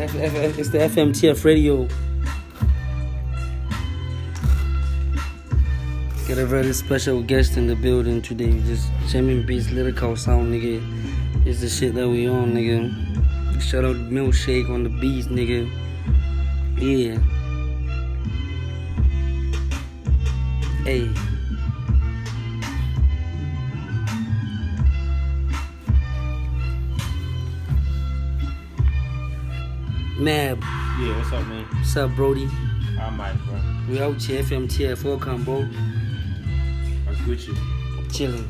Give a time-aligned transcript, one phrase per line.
[0.00, 1.88] it's the FMTF radio.
[6.28, 8.60] Got a very special guest in the building today.
[8.60, 10.80] Just Jamming Beats Lyrical Sound, nigga.
[11.46, 13.60] It's the shit that we on, nigga.
[13.60, 15.68] Shout out Milkshake on the beats, nigga.
[16.78, 17.18] Yeah.
[20.84, 21.27] Hey.
[30.18, 30.60] Mab,
[31.00, 31.64] Yeah, what's up, man?
[31.64, 32.48] what's up, Brody?
[33.00, 33.60] I'm Mike, bro.
[33.88, 35.62] We out here, FMTF, welcome, bro.
[37.04, 37.56] What's Gucci?
[38.12, 38.48] Chilling.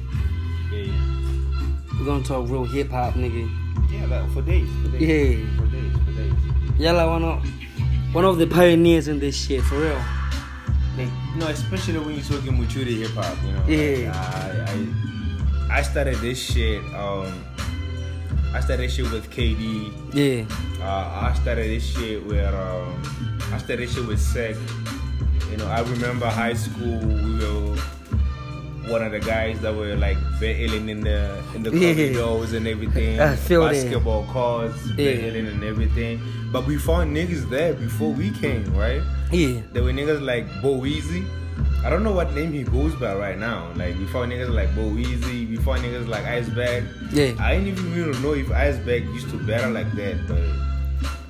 [0.73, 1.99] Yeah, yeah.
[1.99, 3.51] We're gonna talk real hip hop, nigga.
[3.91, 5.03] Yeah, like for days, for days.
[5.03, 5.57] Yeah.
[5.59, 6.33] For days, for days.
[6.81, 7.45] Y'all are one of
[8.15, 10.01] one of the pioneers in this shit, for real.
[10.97, 13.65] Like, you know, especially when you're talking mature hip hop, you know.
[13.67, 14.11] Yeah.
[14.11, 14.69] Like,
[15.69, 16.83] I, I, I started this shit.
[16.95, 17.45] Um,
[18.55, 19.93] I started this shit with KD.
[20.15, 20.45] Yeah.
[20.83, 23.03] Uh, I started this shit with um,
[23.53, 24.57] I started this shit with Sec.
[25.51, 26.99] You know, I remember high school.
[26.99, 27.77] We were
[28.89, 31.93] one of the guys that were like battling in the in the Yeah.
[31.95, 33.21] corridors and everything.
[33.21, 33.73] I feel that.
[33.73, 35.13] basketball courts, Yeah.
[35.17, 36.21] battling and everything.
[36.51, 39.03] But we found niggas there before we came, right?
[39.31, 39.61] Yeah.
[39.75, 41.27] There were niggas like Bo Weezy.
[41.85, 43.71] I don't know what name he goes by right now.
[43.77, 45.49] Like we found niggas like Bo Weezy.
[45.49, 46.85] We found niggas like Iceberg.
[47.13, 47.35] Yeah.
[47.39, 50.43] I didn't even really know if Iceberg used to battle like that, but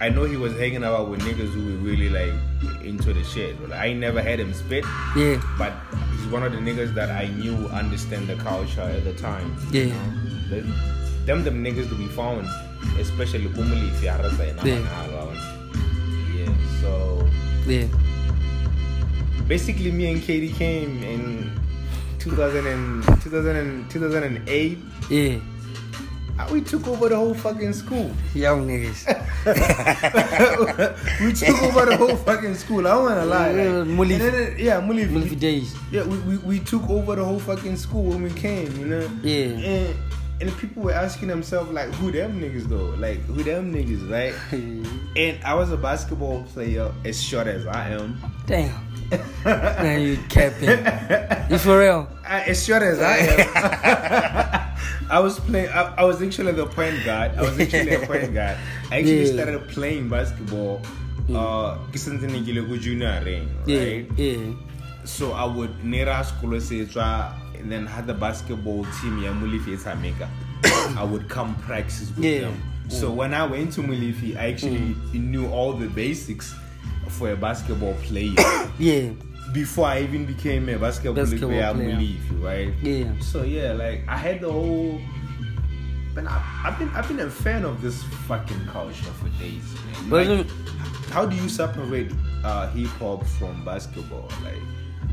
[0.01, 2.33] I know he was hanging out with niggas who were really like
[2.85, 3.61] into the shit.
[3.69, 4.85] Like, I never had him spit,
[5.17, 5.41] Yeah.
[5.59, 5.73] but
[6.17, 9.55] he's one of the niggas that I knew understand the culture at the time.
[9.71, 9.83] Yeah.
[9.83, 10.13] You know?
[10.51, 12.47] The- them them niggas to be found,
[12.99, 14.09] especially Kumuli if you
[14.65, 14.79] Yeah.
[16.35, 17.29] Yeah, so
[17.67, 17.85] Yeah.
[19.49, 21.51] Basically me and KD came in
[22.19, 24.79] 2000 and, 2000 and, 2008
[25.11, 25.39] Yeah.
[26.41, 29.03] Ah, we took over the whole fucking school Young niggas.
[31.25, 34.21] we took over the whole fucking school I don't wanna lie Yeah, like, Mulif.
[34.21, 35.75] and then, yeah Mulif, Mulfi days.
[35.91, 39.11] yeah we, we, we took over the whole fucking school when we came you know
[39.23, 39.47] Yeah.
[39.59, 39.97] and
[40.41, 44.35] and people were asking themselves like who them niggas though like who them niggas right
[45.17, 48.73] and I was a basketball player as short as I am Damn.
[49.45, 50.69] Man, you capping.
[51.51, 52.09] You for real?
[52.27, 55.69] I- as short as I am, I was playing.
[55.71, 57.33] I, I was actually the point guard.
[57.37, 58.57] I was actually a point guard.
[58.91, 59.33] I actually Yeah.
[59.33, 60.83] started playing basketball.
[61.29, 61.37] Mm.
[61.37, 61.77] Uh,
[62.53, 63.79] le ko junior ring, Yeah.
[63.81, 64.07] right?
[64.17, 64.53] Yeah.
[65.05, 70.29] So I would nera school and then had the basketball team ya Mulifi Etameka.
[70.97, 72.41] I would come practice with Yeah.
[72.49, 72.63] them.
[72.89, 73.17] So mm.
[73.17, 75.13] when I went to Mulifi, I actually mm.
[75.15, 76.55] knew all the basics
[77.09, 78.35] for a basketball player
[78.79, 79.11] Yeah.
[79.53, 81.89] before I even became a basketball, Basketball player, player.
[81.91, 82.73] I believe, right?
[82.83, 83.13] Yeah.
[83.21, 85.01] So yeah, like I had the whole.
[86.17, 90.11] I've been I've been a fan of this fucking culture for days, man.
[90.11, 90.47] But Like,
[91.11, 92.11] how do you separate
[92.43, 94.29] uh, hip hop from basketball?
[94.43, 94.59] Like,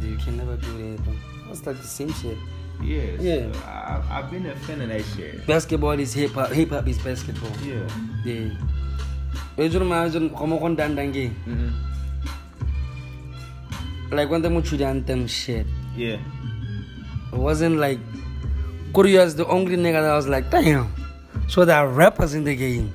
[0.02, 1.16] Dude, you can never do that.
[1.52, 2.38] It's like the same shit.
[2.82, 3.52] yes, Yeah.
[3.68, 5.46] I, I've been a fan of that shit.
[5.46, 6.50] Basketball is hip hop.
[6.52, 7.52] Hip hop is basketball.
[7.64, 7.88] Yeah.
[8.26, 8.50] Yeah.
[9.58, 11.30] Ujur ma ujur komo kon dandange.
[11.46, 11.70] hmm
[14.12, 15.66] Like when the muchu anthem shit.
[15.96, 16.18] Yeah.
[17.34, 18.00] It wasn't like
[18.94, 20.88] Kuryu as the only nigga that was like, damn.
[21.48, 22.94] So there are rappers in the game.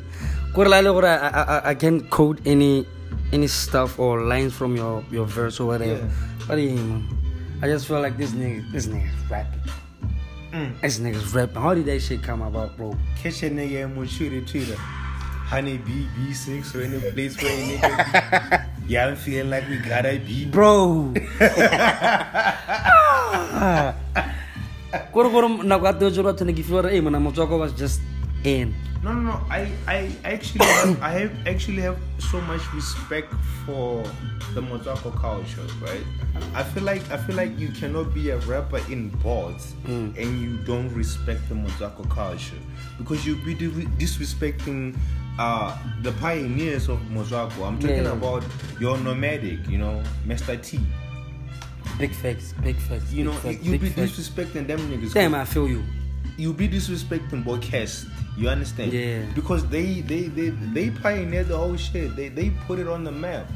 [0.56, 2.86] I, I, I, I can't quote any
[3.32, 6.00] any stuff or lines from your, your verse or whatever.
[6.00, 6.10] Yeah.
[6.48, 7.06] But yeah, man.
[7.62, 9.60] I just feel like this nigga this nigga's rapping.
[10.52, 10.80] Mm.
[10.80, 11.62] This nigga's rapping.
[11.62, 12.96] How did that shit come about, bro?
[13.22, 14.64] Catch a nigga and we'll shoot it to
[15.50, 17.90] honey B B6 or any place where a nigga
[18.86, 18.94] be.
[18.94, 21.14] Yeah, I'm feeling like we gotta be Bro.
[25.12, 28.00] Koro koro nako ato juro tene kifora eh mana mochoko was just
[28.44, 28.74] in.
[29.02, 29.40] No, no, no.
[29.48, 33.32] I, I actually, have, I have actually have so much respect
[33.64, 34.04] for
[34.52, 36.04] the Motswako culture, right?
[36.54, 40.58] I feel like I feel like you cannot be a rapper in boards and you
[40.66, 42.60] don't respect the Motswako culture
[42.98, 44.94] because you be disrespecting
[45.38, 47.66] uh, the pioneers of Motswako.
[47.66, 48.12] I'm talking Yeah.
[48.12, 48.44] about
[48.80, 50.60] your nomadic, you know, Mr.
[50.62, 50.80] T.
[51.98, 53.12] Big facts, big facts.
[53.12, 54.12] You big know, facts, you be facts.
[54.12, 55.12] disrespecting them niggas.
[55.12, 55.82] Damn, I feel you.
[56.38, 58.08] you be disrespecting Boycast.
[58.36, 58.92] You understand?
[58.92, 59.22] Yeah.
[59.34, 62.16] Because they they they they pioneered the whole shit.
[62.16, 63.46] They they put it on the map.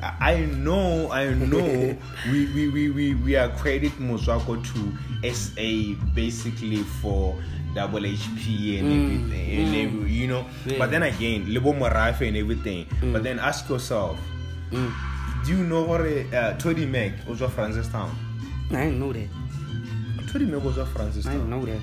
[0.00, 1.96] I know, I know.
[2.30, 7.34] we, we we we we are credit Motswako to SA basically for
[7.74, 9.84] double HP and Mm, everything, and mm.
[10.00, 10.46] every, you know.
[10.66, 10.78] Yeah.
[10.78, 12.86] But then again, Libo Morafe and everything.
[13.12, 14.18] But then ask yourself,
[14.70, 14.92] Mm.
[15.44, 18.10] do you know what uh, Towdee Mac was from Francistown?
[18.70, 19.28] I didn't know that.
[20.26, 21.26] Towdee Mac was from Francistown.
[21.28, 21.80] I didn't know that.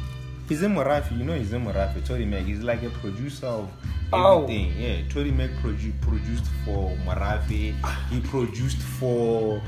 [0.47, 2.43] He's in Morafe, you know he's in Morafe, Towdee Mac.
[2.45, 3.69] He's like a producer of
[4.13, 4.43] Oh.
[4.43, 4.73] everything.
[4.79, 7.73] Yeah, Towdee Mac produ- produced for Morafe.
[8.11, 9.59] He produced for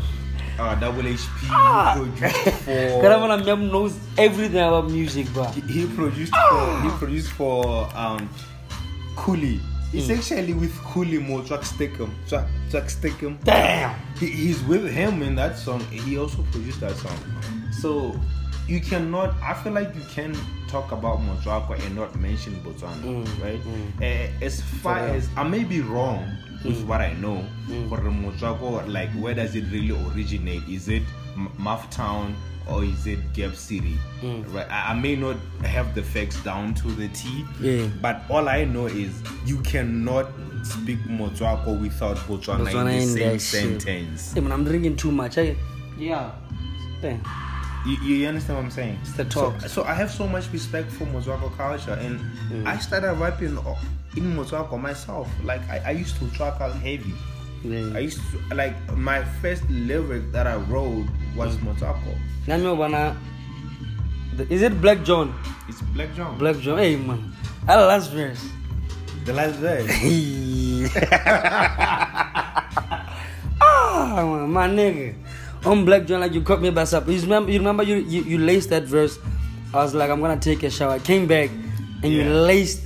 [0.59, 1.47] uh, Double HP.
[1.49, 1.95] Ah.
[1.95, 3.01] He produced for.
[3.01, 5.43] Karamana Mem knows everything about music, bro.
[5.45, 6.81] he, he produced for.
[6.81, 8.29] He produced for um,
[9.15, 9.59] Cooley.
[9.93, 12.11] It's actually with Cooley more Track Stickum.
[12.27, 13.41] Track, track Stickum.
[13.45, 13.97] Damn.
[14.19, 15.79] He, he's with him in that song.
[15.91, 17.17] He also produced that song.
[17.71, 18.19] So
[18.67, 19.33] you cannot.
[19.41, 20.35] I feel like you can
[20.67, 23.61] talk about Motswako and not mention Botswana, right?
[24.01, 26.37] Eh, as far as I may be wrong
[26.67, 27.89] with what I know, mm.
[27.89, 30.63] for the Motswako, like where does it really originate?
[30.69, 31.03] Is it
[31.35, 32.35] M- Muff Town?
[32.69, 33.97] Or is it Gap City?
[34.21, 34.53] Mm.
[34.53, 34.69] Right.
[34.69, 37.87] I, I may not have the facts down to the T, Yeah.
[38.01, 40.27] but all I know is you cannot
[40.63, 43.41] speak Motswako without Botswana, Botswana in in the same shit.
[43.81, 44.33] sentence.
[44.33, 45.37] Hey, man, I'm drinking too much.
[45.37, 45.55] I,
[45.97, 46.31] yeah.
[47.01, 47.23] Damn.
[47.85, 48.97] You, you understand what I'm saying?
[49.01, 49.61] It's the So, talk.
[49.61, 52.19] so I have so much respect for Motswako culture, and
[52.51, 52.65] mm.
[52.67, 53.57] I started rapping
[54.17, 55.27] o- in Motswako myself.
[55.43, 57.13] Like I, I used to track out heavy.
[57.95, 61.05] I used to like my first lyric that I wrote
[61.35, 62.15] was Motswako.
[62.47, 63.15] Nami Obana.
[64.35, 65.33] the- Is it Black John?
[65.67, 66.37] It's Black John.
[66.37, 66.77] Black John.
[66.77, 67.33] Hey, man.
[67.67, 68.43] I last verse.
[69.25, 69.91] the last verse.
[73.61, 75.15] ah, man, my nigga.
[75.65, 77.15] On Black John, like you caught me by surprise.
[77.15, 79.19] You remember, you, remember you, you, you laced that verse.
[79.73, 80.93] I was like, I'm gonna take a shower.
[80.93, 81.49] I came back
[82.03, 82.83] and you laced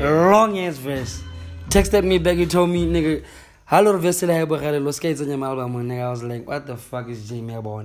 [0.00, 1.22] a long ass verse.
[1.68, 3.24] Texted me back, you told me, nigga,
[3.66, 5.74] hello, verse I have los skates on your album.
[5.88, 7.84] Nigga, I was like, what the fuck is Jamie about?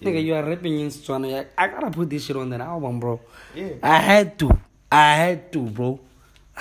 [0.00, 0.92] Nigga, you are rapping in.
[1.22, 3.20] Like, I gotta put this shit on that album, bro.
[3.54, 3.70] Yeah.
[3.82, 4.58] I had to.
[4.92, 6.00] I had to, bro.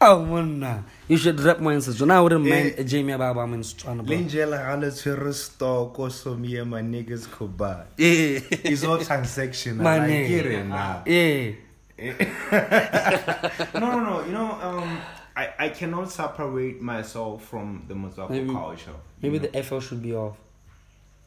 [0.00, 0.78] oh, man, nah.
[1.08, 2.12] You should rap more in Setswana.
[2.12, 2.82] I wouldn't mind Yeah.
[2.82, 4.16] Jamie album in Setswana, bro.
[4.16, 7.84] Linjela hala tshwere stock so me and my niggas could buy.
[7.96, 8.40] Yeah.
[8.50, 9.76] It's all transactional.
[9.76, 10.42] My I nigga.
[10.42, 11.02] get now.
[11.06, 11.52] Yeah.
[11.98, 14.24] no, no, no.
[14.26, 14.98] You know, um,
[15.34, 18.92] I, I cannot separate myself from the Maybe- culture.
[19.22, 20.36] Maybe you the FL should be off.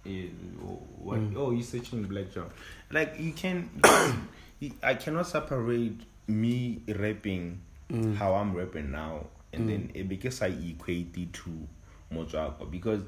[0.05, 0.27] Yeah,
[0.63, 1.19] oh, what?
[1.19, 1.33] Mm.
[1.37, 2.49] Oh, you're searching Black John.
[2.91, 3.69] Like you can,
[4.59, 7.61] you I cannot separate me rapping
[7.91, 8.15] Mm.
[8.17, 11.67] how I'm rapping now, and then eh, because I equate it to
[12.13, 13.01] Motswako because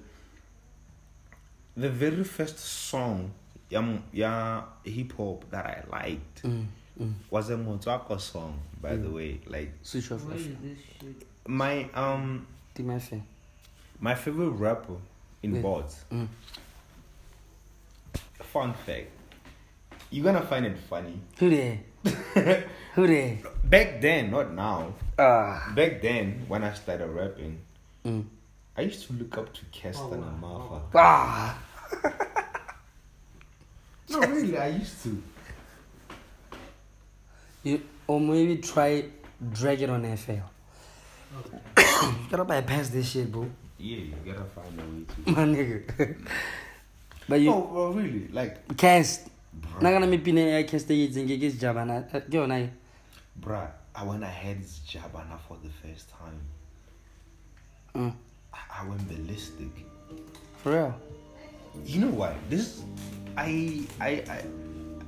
[1.77, 3.31] the very first song,
[3.69, 6.65] yeah, yeah, hip hop that I liked Mm.
[6.99, 7.13] Mm.
[7.29, 9.39] was a Motswako song, by the way.
[9.47, 10.39] Like Switch off What FL.
[10.41, 11.27] is this shit?
[11.47, 12.45] my um
[12.75, 12.99] Team
[13.99, 14.95] my favorite rapper
[15.43, 15.61] in Yeah.
[15.61, 16.03] bots.
[16.11, 16.27] Mm.
[18.39, 19.07] Fun fact.
[20.09, 21.19] You're gonna find it funny.
[21.39, 21.79] Who there?
[22.95, 23.37] Who there?
[23.63, 24.93] Back then, not now.
[25.17, 25.71] Ah.
[25.75, 27.59] Back then, when I started rapping,
[28.05, 28.25] Mm.
[28.75, 30.81] I used to look up to Keston and Martha.
[30.95, 31.57] Ah.
[34.09, 35.23] No, really, I used to.
[37.63, 39.05] You, or maybe try
[39.53, 40.41] drag it on FL.
[42.29, 43.49] Gotta bypass this shit, bro.
[43.77, 45.31] Yeah, you gotta find a way to.
[45.31, 46.17] My nigga.
[47.29, 48.27] but you Oh, well, really?
[48.29, 49.27] Like, Kast.
[49.79, 52.05] Nagana mi pine ya Kast yi zinge gis jabana.
[52.33, 52.67] Yo na.
[53.39, 56.39] bruh, I, when I heard Jabana for the first time,
[57.93, 58.13] Mm.
[58.53, 59.67] I, I went ballistic.
[60.63, 60.95] For real.
[61.85, 62.35] You know what?
[62.49, 62.83] This,
[63.35, 64.43] I, I, I,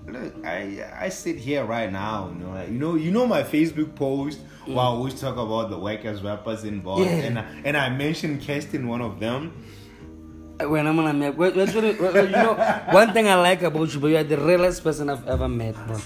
[0.08, 2.30] look, I, I sit here right now.
[2.30, 4.84] You know, like, you know, you know my Facebook post where I mm.
[4.84, 7.28] always talk about the wackest rappers involved, Yeah.
[7.28, 9.52] and I, and I mentioned Keston, one of them.
[10.60, 11.66] When I'm gonna what, you
[12.30, 12.54] know,
[12.92, 15.76] one thing I like about you, but you are the realest person I've ever met,
[15.88, 15.98] bro.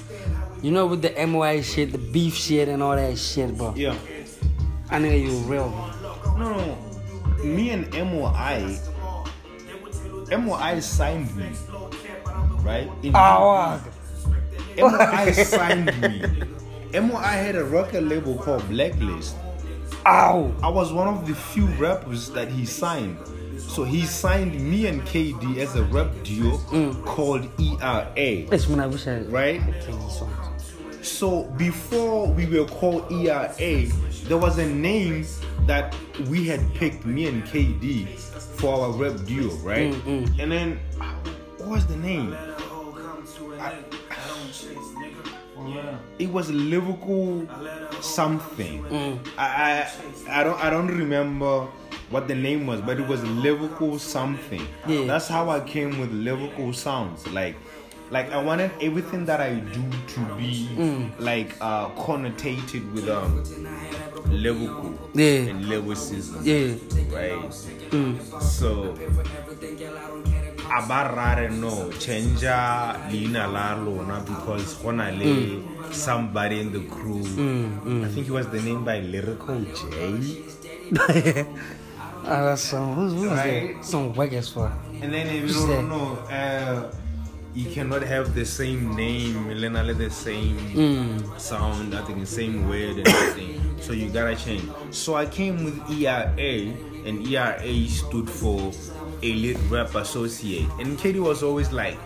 [0.64, 3.76] You know, with the MOI shit, the beef shit, and all that shit, bro.
[3.76, 3.96] Yeah.
[4.90, 6.38] I know you real, bro.
[6.38, 8.80] No, no, me and MOI,
[10.32, 11.50] MOI signed me,
[12.68, 12.90] right?
[13.04, 13.80] In Ah,
[14.78, 17.00] MOI signed me.
[17.00, 19.36] MOI had a record label called Blacklist.
[20.06, 20.52] ow.
[20.62, 23.18] I was one of the few rappers that he signed.
[23.58, 27.04] So he signed me and KD as a rap duo mm.
[27.06, 29.20] called ERA, It's when I wish I.
[29.22, 29.60] right?
[29.62, 31.04] Okay, this one.
[31.04, 33.52] So before we were called ERA,
[34.30, 35.26] there was a name
[35.66, 35.96] that
[36.30, 38.08] we had picked, me and KD,
[38.60, 39.92] for our rap duo, right?
[39.94, 40.40] Mm, mm.
[40.40, 40.80] And then,
[41.68, 42.36] was the name?
[43.60, 43.74] I-
[46.20, 47.48] it was lyrical
[48.02, 48.86] something.
[49.38, 49.88] I,
[50.28, 51.68] I I don't I don't remember
[52.10, 54.66] what the name was, but it was lyrical something.
[54.88, 55.06] Yeah.
[55.06, 57.28] That's how I came with lyrical sounds.
[57.28, 57.56] Like
[58.12, 59.84] like I wanted everything that I do
[60.14, 60.70] to be
[61.20, 63.44] like uh connotated with um
[64.30, 65.50] lyrical Yeah.
[65.52, 66.42] and lyricism.
[66.44, 66.76] Yeah.
[67.12, 67.50] Right.
[67.92, 68.42] Mm.
[68.42, 68.96] So
[70.70, 76.80] a ba rare no changer leina la lona because go na le somebody in the
[76.92, 77.24] crew
[78.04, 80.46] i think he was the name by lyrical j
[82.30, 83.78] Ah, that's some who's who's Right.
[83.78, 83.86] that?
[83.86, 84.72] Some whack as fuck.
[85.02, 86.92] and then if you don't know uh,
[87.56, 91.40] you cannot have the same name Elena le the same Mm.
[91.40, 95.64] sound I think the same word and everything so you gotta change so I came
[95.64, 96.74] with ERA
[97.08, 98.74] and ERA stood for
[99.22, 101.98] Elite Rap Associate and KD was always like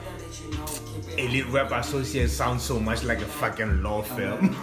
[1.17, 4.49] Elite Rap Associate sounds so much like a fucking law firm.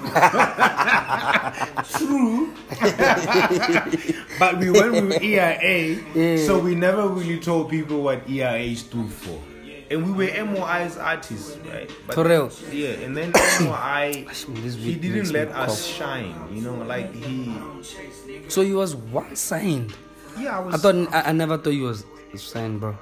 [1.92, 2.52] True.
[4.38, 9.38] but we went with ERA, so we never really told people what ERA stood for.
[9.90, 11.90] And we were MOI's artists, right?
[12.06, 12.52] But, For real?
[12.70, 14.26] Yeah, and then MOI,
[14.76, 15.96] he didn't let us cough.
[15.96, 17.54] shine, you know, like he.
[18.48, 19.94] So he was one signed.
[20.38, 20.74] Yeah, I was.
[20.74, 22.04] I thought I, I never thought he was
[22.36, 22.96] signed, bro.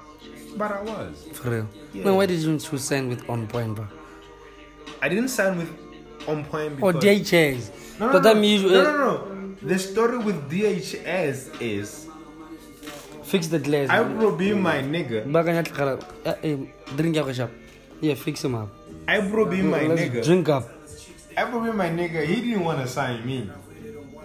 [0.57, 1.27] but I was.
[1.33, 1.69] For real.
[1.93, 2.05] Yeah.
[2.05, 3.87] Man, why did you choose sign with on point, bro?
[5.03, 5.71] I didn't sign with
[6.29, 7.05] On Point Or because.
[7.31, 7.99] DHS.
[8.01, 9.57] No, no, But no, that means no, no, no.
[9.63, 12.07] The story with DHS is
[13.23, 13.89] fix the glass.
[13.91, 15.27] Ibro being my nigga.
[16.25, 16.57] Eh, eh,
[16.97, 17.51] drink your shop.
[18.01, 18.69] Yeah, fix him up.
[19.07, 20.25] Ibro being my Let's nigga.
[20.25, 20.65] drink up.
[21.37, 22.25] Ibro being my nigga.
[22.27, 23.51] He didn't want to sign me.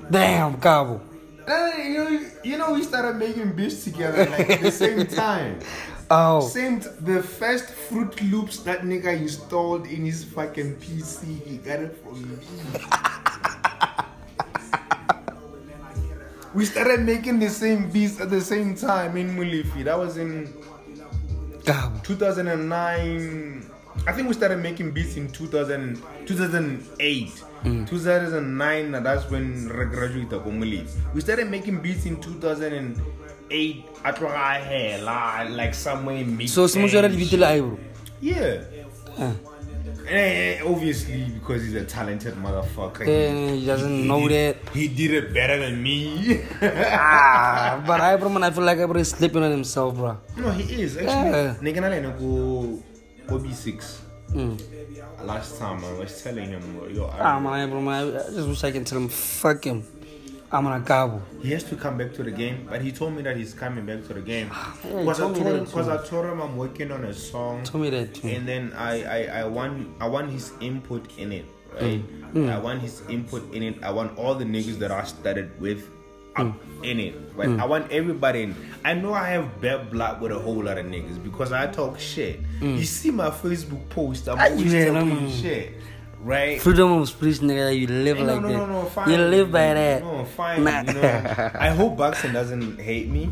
[0.09, 1.01] Damn, Cabo.
[1.47, 5.59] Uh, you know, you know, we started making beats together like at the same time.
[6.09, 6.41] Oh.
[6.41, 11.97] Same, t- the first FruityLoops that nigga installed in his fucking PC, he got it
[12.03, 12.37] from me.
[16.53, 19.85] we started making the same beats at the same time in Mulifi.
[19.85, 20.53] That was in
[21.65, 21.97] Cabo.
[22.03, 23.70] 2009.
[24.07, 27.43] I think we started making beats in 2000, 2008.
[27.63, 30.43] 2009, that's when re graduated.
[31.13, 33.85] We started making beats in 2008.
[34.03, 36.49] At Hela, like somewhere in mid.
[36.49, 37.77] So Smushara Vitila Ibro.
[38.21, 38.63] Yeah.
[39.17, 39.33] Uh,
[40.07, 43.07] Eh, eh, obviously, because he's a talented motherfucker.
[43.07, 44.73] Eh, he doesn't know did, that.
[44.73, 46.41] He did it better than me.
[46.61, 50.17] ah, but I, bro, man, I feel like Ibro is sleeping on himself, bro.
[50.37, 50.95] no, he is.
[50.95, 51.55] Yeah.
[51.61, 51.71] Actually,
[52.19, 52.83] go
[53.27, 53.97] OB6.
[54.33, 55.25] Mm.
[55.25, 56.61] Last time I was telling him,
[56.95, 59.83] yo, Ah, I, man, bro, man, I just wish I can tell him, fuck him.
[60.53, 61.21] I'm on a Cabo.
[61.41, 62.67] he has to come back to the game.
[62.69, 64.49] But he told me that he's coming back to the game.
[64.51, 65.89] Yeah, Because I told him.
[65.89, 67.63] I told him I'm working on a song.
[67.63, 68.27] Tell me that too.
[68.27, 71.45] and then I, I I want I want his input in it,
[71.79, 72.03] right?
[72.35, 73.81] I want his input in it.
[73.81, 75.87] I want all the niggas that I started with
[76.35, 76.83] up hmm.
[76.83, 77.49] in it, right?
[77.49, 77.59] Hmm.
[77.59, 78.55] I want everybody in.
[78.83, 81.99] I know I have bad blood with a whole lot of niggas because I talk
[81.99, 82.39] shit.
[82.59, 82.75] Hmm.
[82.75, 85.73] You see my Facebook post, I'm Ah, always yeah, talking no, shit,
[86.21, 86.61] right?
[86.61, 88.57] Freedom of speech, nigga, you live Hey, like no, that.
[88.57, 89.09] no, no, no, fine.
[89.09, 90.03] You live by that.
[90.03, 90.63] No, fine.
[90.63, 90.81] Nah.
[90.81, 93.29] You know, I hope Baxton doesn't hate me.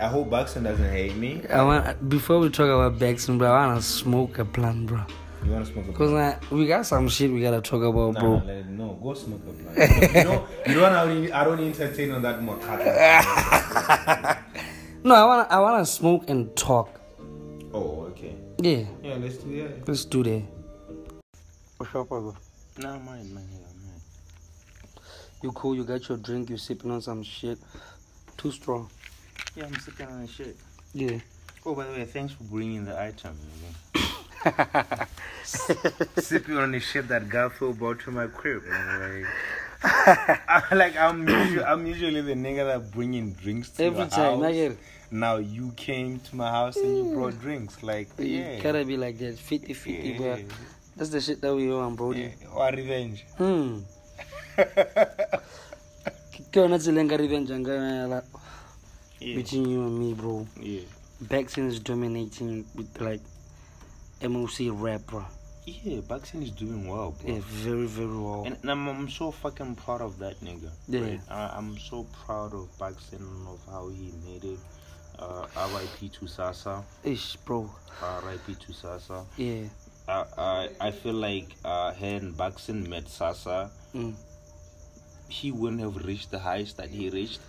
[0.00, 1.42] I hope Baxton doesn't hate me.
[1.48, 3.52] I want before we talk about Baxton, bro.
[3.52, 5.00] I wanna smoke a blunt, bro.
[5.44, 8.20] You wanna smoke a Cause like, we got some shit we gotta talk about, Nah,
[8.20, 8.42] bro.
[8.46, 10.14] let it, no, go smoke a blunt.
[10.14, 10.92] you know, you don't.
[10.92, 12.56] I don't, I don't entertain on that more.
[15.04, 17.00] No, I wanna, I wanna smoke and talk.
[17.74, 18.36] oh, okay.
[18.58, 19.88] Yeah, Yeah, let's do that.
[19.88, 20.42] let's do that.
[21.78, 22.36] What's up, bro?
[22.78, 24.00] No, mine, mine, mine.
[25.42, 25.74] You cool?
[25.74, 26.50] You got your drink?
[26.50, 27.58] You sipping on some shit?
[28.36, 28.88] Too strong.
[29.56, 30.56] Yeah, I'm sipping on shit.
[30.94, 31.18] Yeah.
[31.66, 33.36] Oh, by the way, thanks for bringing the item.
[35.44, 38.62] Sipping on the shit that Garfield brought to my crib.
[38.68, 39.26] Like,
[39.84, 44.40] I- like I'm, usually, I'm usually the nigga that bringing drinks to Every your time,
[44.42, 44.52] house.
[44.52, 44.78] Get.
[45.10, 47.82] Now you came to my house and you brought drinks.
[47.82, 50.38] Like, You yeah, gotta be like that, 50 50, yeah, bro.
[50.96, 52.12] That's the shit that we want, bro.
[52.12, 52.30] yeah.
[52.54, 53.24] Or revenge.
[53.36, 53.80] Hmm.
[56.52, 58.28] Tseleng ka revenge ang ka yona la-
[59.20, 60.46] Yeah, between you and me, bro.
[60.60, 60.80] yeah.
[61.22, 63.20] Baxton is dominating with like
[64.28, 65.24] MOC rap, bro.
[65.64, 67.34] Yeah, Baxton is doing well, bro.
[67.34, 68.42] Yeah, very, very well.
[68.46, 70.70] And, and I'm, I'm so fucking proud of that nigga.
[70.88, 71.00] Yeah.
[71.00, 71.20] right?
[71.30, 74.58] I, I'm so proud of Baxton of how he made it.
[75.18, 76.82] Uh, RIP to Sasa.
[77.04, 77.70] Ish, bro.
[78.24, 79.24] RIP to Sasa.
[79.36, 79.64] Yeah.
[80.08, 84.14] I, I, I feel like uh, when Baxton met Sasa, Mm.
[85.28, 87.40] he wouldn't have reached the heights that he reached.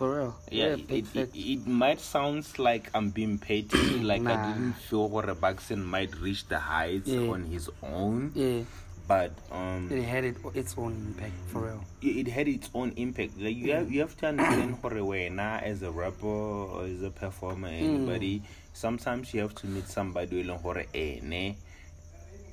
[0.00, 0.34] For real.
[0.50, 4.32] Yeah, Yeah, it, it, it might sound like I'm being petty, like Nah.
[4.32, 7.28] I didn't feel what Baxton might reach the heights Yeah.
[7.28, 8.62] on his own, Yeah,
[9.06, 11.84] but um, it had it, its own impact, for real.
[12.00, 13.36] it it had its own impact.
[13.38, 17.10] Like you have you have to understand a now as a rapper or as a
[17.10, 18.40] performer, anybody.
[18.72, 21.56] Sometimes you have to meet somebody who hore ene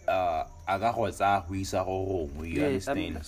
[0.06, 3.24] uh aga go tsa go isa go gongwe, you I understand?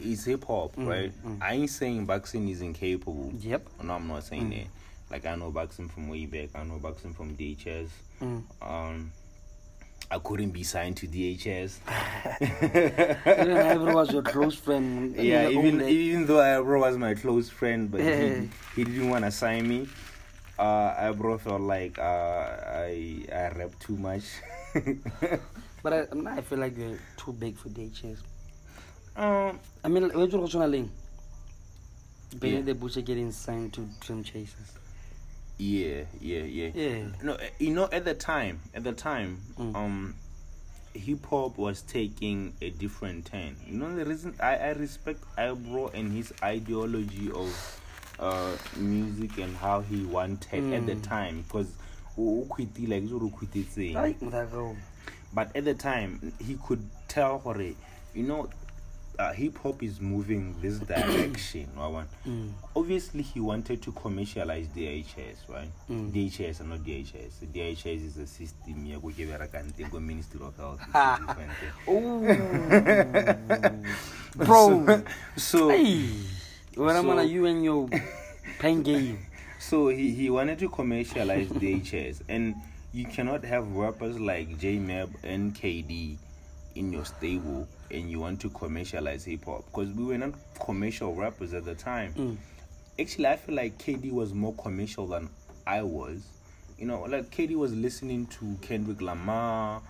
[0.00, 0.72] That's hip hop.
[0.72, 1.12] It's hip hop, right?
[1.40, 3.32] I ain't saying boxing is incapable.
[3.38, 3.68] Yep.
[3.82, 4.66] No, I'm not saying that.
[5.10, 6.50] Like I know boxing from way back.
[6.54, 7.88] I know boxing from DHS.
[8.20, 8.42] Mm.
[8.62, 9.12] Um,
[10.10, 11.78] I couldn't be signed to DHS.
[12.40, 15.14] Even Ibro was your close friend.
[15.16, 19.30] yeah, even even though Ibro was my close friend, but he, he didn't want to
[19.30, 19.88] sign me.
[20.58, 24.24] Uh, Ibro felt like uh, I I rap too much.
[25.82, 28.18] But I, I feel like you're too big for DHS.
[29.16, 30.40] Um, I mean, when you go
[32.56, 32.60] Yeah.
[32.62, 34.72] the Butcher getting signed to Dream Chasers.
[35.58, 36.70] yeah, yeah, yeah.
[36.74, 37.04] Yeah.
[37.22, 39.76] No, eh, you know, at the time, at the time, Mm.
[39.76, 40.14] um,
[40.94, 43.56] hip hop was taking a different turn.
[43.66, 47.78] You know, the reason I, I respect Ibro and his ideology of
[48.18, 51.02] uh music and how he wanted at the Mm.
[51.02, 51.72] time because
[53.94, 54.76] like Like that girl.
[55.32, 57.56] but at the time he could tell hore
[58.14, 58.48] you know
[59.18, 62.06] uh, hip hop is moving this direction wa bona?
[62.26, 62.50] Mm.
[62.76, 66.10] obviously he wanted to commercialize DHS right Mm.
[66.12, 70.56] DHS and not DHS DHS is a system ya go berekang teng ko Ministry of
[70.56, 71.16] Health It's Ha.
[71.16, 71.70] a different thing.
[74.46, 75.02] Bro.
[75.36, 76.08] so hey.
[76.76, 77.88] What am So- I you and your
[78.58, 79.18] playing game?
[79.60, 82.54] so he, he wanted to commercialize DHS and
[82.92, 86.16] you cannot have rappers like J Mab and KD
[86.74, 91.14] in your stable and you want to commercialize hip hop because we were not commercial
[91.14, 92.14] rappers at the time.
[92.14, 92.36] Mm.
[93.00, 95.28] Actually, I feel like KD was more commercial than
[95.66, 96.22] I was.
[96.78, 99.82] You know, like KD was listening to Kendrick Lamar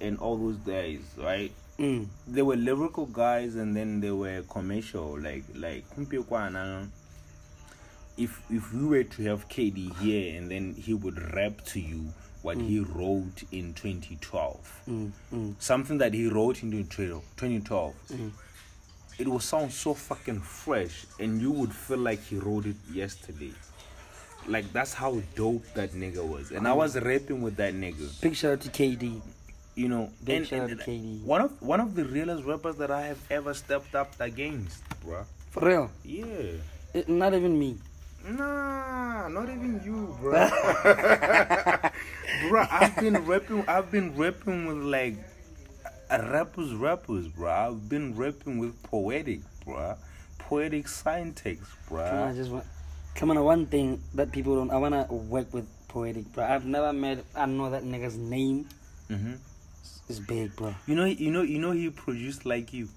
[0.00, 1.52] and all those guys, right?
[1.78, 2.06] Mm.
[2.28, 5.84] They were lyrical guys and then they were commercial, like like
[8.16, 12.12] If if we were to have KD here and then he would rap to you
[12.44, 15.10] what he wrote in 2012 Mm.
[15.34, 15.54] Mm.
[15.58, 17.94] something that he wrote in 2012
[19.18, 23.52] it would sound so fucking fresh and you would feel like he wrote it yesterday
[24.46, 28.34] like that's how dope that nigga was and i was rapping with that nigga Big
[28.36, 29.20] shout out to KD.
[29.74, 31.22] you know Big and, shout out to KD.
[31.24, 35.24] one of one of the realest rappers that i have ever stepped up against bruh
[35.54, 35.90] For real.
[36.04, 36.60] yeah
[36.94, 37.70] Eh, not even me.
[38.38, 40.32] Nah, not even you, bro.
[42.48, 43.64] bro, I've been rapping.
[43.68, 45.16] I've been rapping with like
[46.10, 47.50] uh, rappers, rappers, bro.
[47.50, 49.96] I've been rapping with poetic, bro.
[50.38, 52.34] Poetic syntax, Come on, I bro.
[52.34, 52.64] just want.
[53.14, 54.70] Come on, one thing that people don't.
[54.70, 56.44] I wanna work with poetic, bro.
[56.44, 57.24] I've never met.
[57.34, 58.68] I know that nigga's name
[59.08, 59.34] hmm
[60.08, 60.74] is big, bro.
[60.86, 61.70] You know, you know, you know.
[61.72, 62.88] He produced like you.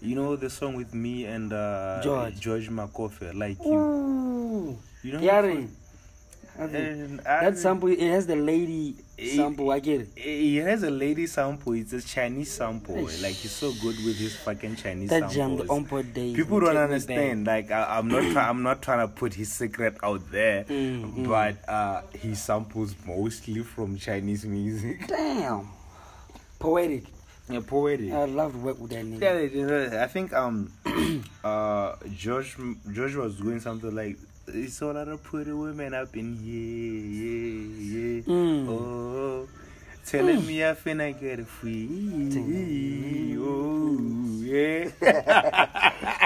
[0.00, 2.38] You know the song with me and uh, George.
[2.40, 3.72] George Makofe, like you.
[3.72, 5.18] Ooh, You know.
[5.20, 5.68] Yari.
[6.58, 9.70] That And I- that sample, it has the lady Eh, sample.
[9.70, 10.08] I get it.
[10.16, 11.72] He has a lady sample.
[11.74, 12.96] It's a Chinese sample.
[12.96, 15.68] Like he's so good with his fucking Chinese That samples.
[15.70, 16.36] on days.
[16.36, 17.46] People don't understand.
[17.46, 18.22] Like I, I'm not.
[18.32, 21.28] Try, I'm not trying to put his secret out there, Mm, mm.
[21.28, 25.06] but uh, he samples mostly from Chinese music.
[25.08, 25.68] Damn.
[26.58, 27.04] Poetic.
[27.48, 28.12] Yeah, poetic.
[28.12, 29.90] I love to work with that nigga.
[29.92, 30.70] yeah, I think um,
[31.44, 32.56] uh, George
[32.92, 34.18] George was doing something like.
[34.54, 36.52] It's all lot of pretty women up in here,
[37.20, 38.22] yeah, yeah.
[38.22, 38.68] Mm.
[38.68, 39.48] Oh,
[40.06, 43.36] telling me I finna get a free.
[43.38, 43.98] Oh,
[44.42, 44.90] yeah.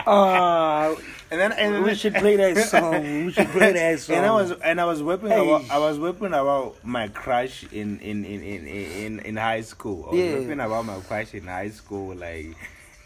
[0.06, 0.94] Ah,
[1.30, 3.26] and then and then we should play that song.
[3.26, 4.16] We should play that song.
[4.18, 5.40] and I was and I was whipping Hey.
[5.46, 10.06] about I was whipping about my crush in in in in in, in high school.
[10.06, 10.34] I was Yeah.
[10.38, 12.56] whipping about my crush in high school, like.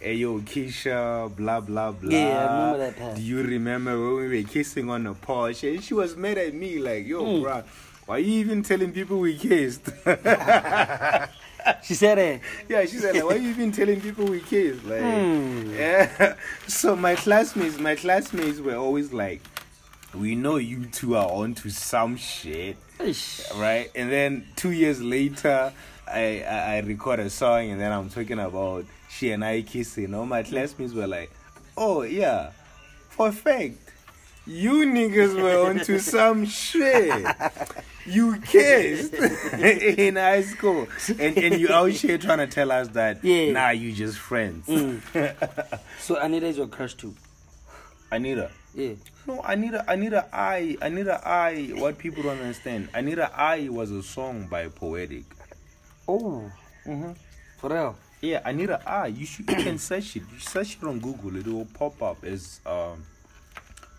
[0.01, 2.11] Hey yo, Keisha, blah blah blah.
[2.13, 3.15] Yeah, I remember that part.
[3.17, 5.65] Do you remember when we were kissing on the porch?
[5.65, 7.43] And she was mad at me, like, yo, Mm.
[7.43, 7.65] bruh,
[8.05, 9.89] why you even telling people we kissed?
[11.83, 12.41] She said it.
[12.69, 14.85] yeah, she said, like, why are you even telling people we kissed?
[14.85, 15.75] Like, Hmm.
[15.75, 16.37] yeah.
[16.69, 19.41] So my classmates, my classmates were always like,
[20.15, 23.51] we know you two are onto some shit, Ish.
[23.57, 23.91] right?
[23.97, 25.73] And then two years later,
[26.07, 28.85] I, I, I record a song and then I'm talking about
[29.17, 30.15] she and I kissing.
[30.15, 31.31] All my classmates were like,
[31.77, 32.51] oh, yeah,
[33.09, 33.79] for a.
[34.47, 37.27] You niggas were onto some shit.
[38.07, 39.15] You kissed
[39.55, 40.87] in high school.
[41.19, 43.51] And, and you out here trying to tell us that, Yeah.
[43.53, 44.67] nah, you just friends.
[44.67, 45.01] Mm.
[46.01, 47.15] So Anita is your crush too.
[48.13, 48.51] Anita.
[48.75, 48.93] Yeah.
[49.27, 52.89] No, Anita, Anita I, Anita I, what people don't understand.
[52.95, 55.25] Anita I was a song by Poetic.
[56.07, 56.49] Oh,
[56.87, 57.13] Mm-hmm.
[57.59, 57.97] for real.
[58.21, 58.41] Yeah,
[58.87, 60.23] I, you should you can search it.
[60.33, 61.37] You search it on Google.
[61.37, 63.05] It will pop up as um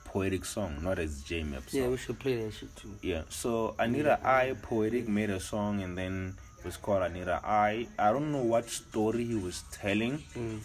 [0.06, 1.82] Poetic song, not as J Mab song.
[1.82, 2.94] Yeah, we should play that shit too.
[3.02, 7.88] Yeah, so Anita I Poetic made a song and then it was called Anita I.
[8.00, 10.60] I don't know what story he was telling, Mm.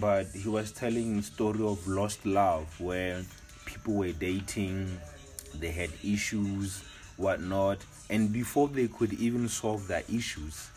[0.00, 3.22] but he was telling story of lost love where
[3.66, 4.98] people were dating
[5.60, 6.82] they had issues,
[7.16, 7.78] whatnot,
[8.10, 10.68] and before they could even solve their issues,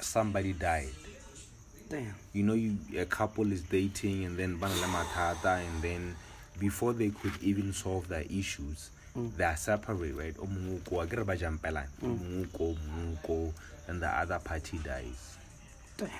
[0.00, 0.88] somebody died.
[1.88, 2.14] Damn.
[2.32, 6.16] You know, you a couple is dating and then banala matata, and then
[6.58, 9.34] before they could even solve their issues, mm.
[9.36, 10.34] they are separate, right?
[10.36, 11.86] Omunguko, akere ba jampelana.
[12.02, 13.16] Omunguko, mm.
[13.22, 13.52] omunguko,
[13.88, 15.36] and the other party dies.
[15.96, 16.10] Damn.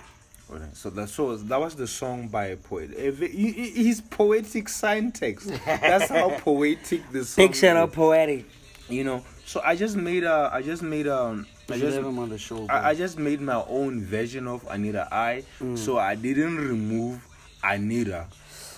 [0.49, 2.91] Alright, So that so that was the song by a poet.
[2.97, 5.47] Eh, a he- His poetic syntax.
[5.67, 7.53] That's how poetic the song.
[7.77, 8.45] Out poetic.
[8.89, 9.25] You know.
[9.45, 10.51] So I just made a.
[10.53, 11.45] I just made a.
[11.69, 11.99] I just.
[11.99, 12.67] him on the show.
[12.69, 15.45] I, I just made my own version of Anita I.
[15.61, 15.77] Mm.
[15.77, 17.27] So I didn't remove
[17.63, 18.27] Anita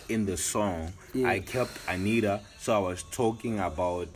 [0.08, 0.92] in the song.
[1.14, 1.28] Yeah.
[1.28, 2.40] I kept Anita.
[2.58, 4.08] So I was talking about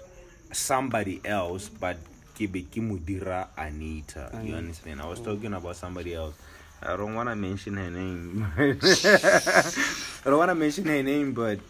[0.52, 1.96] somebody else, but
[2.35, 4.30] Kebe Kimudira Anita.
[4.42, 5.02] You understand?
[5.02, 5.24] I was oh.
[5.24, 6.35] talking about somebody else.
[6.82, 8.46] I don't want to mention her name.
[8.58, 11.61] I don't want to mention her name, but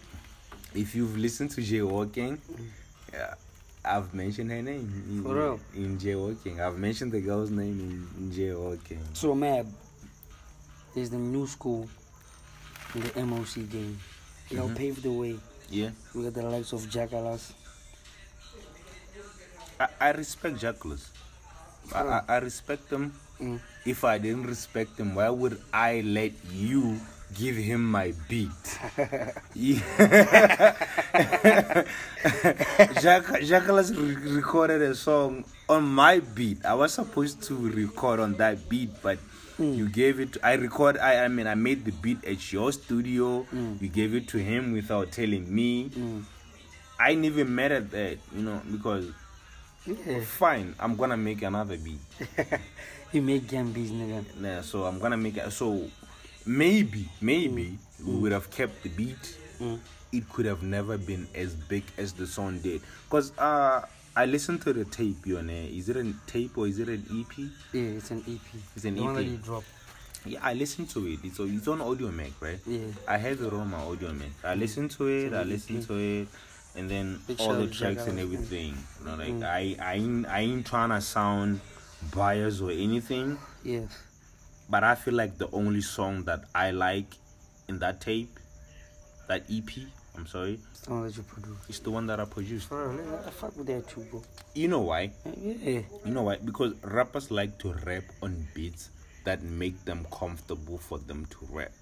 [0.74, 2.66] if you've listened to Jaywalking, mm.
[3.12, 3.34] yeah,
[3.84, 5.60] I've mentioned her name in, For real?
[5.74, 6.60] in Jaywalking.
[6.60, 9.00] I've mentioned the girl's name in, in Jaywalking.
[9.14, 9.66] So Mab
[10.94, 11.88] is the new school
[12.94, 13.98] in the MOC game.
[14.50, 14.76] Y'all Mm-hmm.
[14.76, 15.36] paved the way.
[15.70, 17.52] Yeah, We got the likes of Jackalas.
[19.80, 21.08] I, I respect Jackalus.
[21.94, 23.12] I, I, I respect them.
[23.40, 23.58] Mm.
[23.86, 27.00] If I didn't respect them, why would I let you
[27.34, 28.50] give him my beat?
[33.00, 36.64] Jack Jackalus re- recorded a song on my beat.
[36.64, 39.18] I was supposed to record on that beat, but
[39.56, 39.72] hmm.
[39.74, 40.36] you gave it.
[40.42, 40.98] I record.
[40.98, 43.42] I I mean, I made the beat at your studio.
[43.42, 43.74] Hmm.
[43.80, 45.88] You gave it to him without telling me.
[45.88, 46.20] Hmm.
[47.00, 49.10] I ain't even mad at that, you know, because
[49.86, 50.20] Yeah.
[50.22, 51.98] fine, I'm gonna make another beat.
[53.12, 54.24] you make Gambies, nigga.
[54.40, 55.50] Yeah, so I'm gonna make it.
[55.50, 55.90] So
[56.46, 59.36] maybe, maybe we would have kept the beat.
[59.60, 59.78] Mm.
[60.12, 62.82] It could have never been as big as the song did.
[63.08, 65.26] Cause uh, I listened to the tape.
[65.26, 67.38] You know, is it a tape or is it an EP?
[67.72, 68.40] Yeah, it's an EP.
[68.76, 69.30] It's an the one that EP.
[69.30, 69.64] you drop.
[70.24, 71.20] Yeah, I listened to it.
[71.24, 72.58] It's, it's on Audiomack, right?
[72.66, 72.80] Yeah.
[73.08, 74.30] I have it on my Audiomack.
[74.44, 75.32] I listened to it.
[75.32, 76.28] I listened to it.
[76.76, 78.76] And then Big all the tracks and everything.
[79.00, 81.60] You know, like I, I, ain't, I ain't trying to sound
[82.14, 83.38] biased or anything.
[83.64, 83.80] Yeah.
[84.72, 87.12] But I feel like the only song that I like
[87.68, 88.38] in that tape,
[89.28, 89.68] that EP,
[90.16, 91.58] I'm sorry, It's the one that you produce.
[91.68, 92.68] is the one that I produced.
[92.72, 94.22] Oh, Real, nigga, I fuck with that too, bro.
[94.54, 95.10] You know why?
[95.36, 95.82] Yeah.
[96.06, 96.36] You know why?
[96.42, 98.88] Because rappers like to rap on beats
[99.24, 101.72] that make them comfortable for them to rap,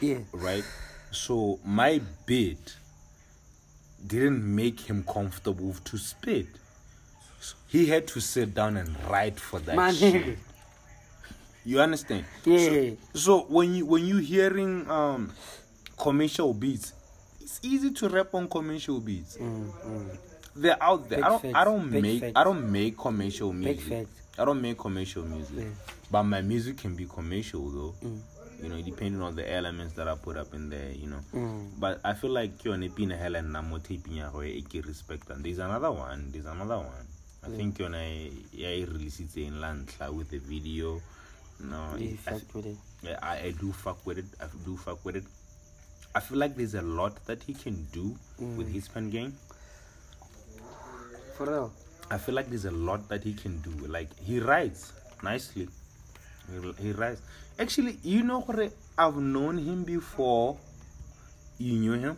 [0.00, 0.18] Yeah.
[0.30, 0.64] right?
[1.10, 2.76] So my beat
[4.06, 6.46] didn't make him comfortable to spit.
[7.40, 10.38] So he had to sit down and write for that shit.
[11.70, 12.24] You understand?
[12.44, 12.98] Yeah.
[13.14, 15.30] So when you when you hearing um
[15.96, 16.92] commercial beats,
[17.40, 19.36] it's easy to rap on commercial beats.
[19.36, 20.18] Mm, mm.
[20.56, 21.18] They're out there.
[21.18, 22.32] Big I don't I don't big make facts.
[22.34, 23.86] I don't make commercial music.
[23.86, 24.10] facts.
[24.36, 25.58] I don't make commercial music.
[25.58, 25.94] Yeah.
[26.10, 27.94] But my music can be commercial though.
[28.02, 28.18] Mm.
[28.64, 31.22] You know, depending on the elements that I put up in there, you know.
[31.32, 31.68] Mm.
[31.78, 35.30] But I feel like you're on a hell and I'm taping ya go ke respect
[35.30, 36.32] and there's another one.
[36.32, 37.06] There's another one.
[37.44, 41.00] I think you're yeah, release it in Lantla with the video.
[41.62, 42.76] No, it- I, fucked with it.
[43.02, 44.24] yeah, I, I do fuck with it.
[44.40, 45.24] I do fuck with it.
[46.14, 48.56] I feel like there's a lot that he can do mm.
[48.56, 49.34] with his pen game.
[51.36, 51.72] For real.
[52.10, 53.70] I feel like there's a lot that he can do.
[53.86, 54.92] Like he writes
[55.22, 55.68] nicely.
[56.50, 57.22] He, he writes.
[57.58, 58.72] Actually, you know what?
[58.98, 60.56] I've known him before.
[61.58, 62.16] You knew him?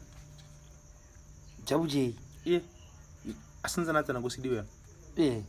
[1.67, 2.15] Jabu J.
[2.45, 2.61] Yeah.
[3.67, 4.65] Since I go see the
[5.17, 5.41] Yeah.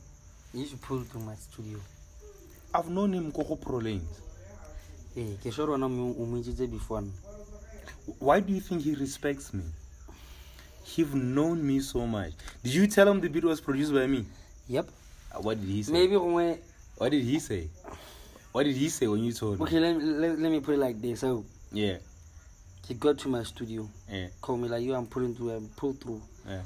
[0.54, 1.80] You to pull to my studio.
[2.74, 4.22] I've known him go pro lanes.
[5.16, 5.26] Yeah.
[5.44, 5.90] Ke sure wena o
[6.26, 7.04] mo itsitse before.
[8.20, 9.64] Why do you think he respects me?
[10.84, 12.34] He've known me so much.
[12.64, 14.26] Did you tell him the beat was produced by me?
[14.68, 14.88] Yep.
[15.34, 15.94] Uh, What did he say?
[15.94, 16.58] Maybe when
[16.98, 17.70] What did he say?
[18.52, 19.62] What did he say when you told him?
[19.64, 21.22] okay, let, me- let, let me put it like this.
[21.22, 21.98] So Yeah,
[22.88, 25.94] he got to my studio, yeah, called me like you, I'm pulling through, I'm pull
[25.94, 26.22] through.
[26.48, 26.62] yeah.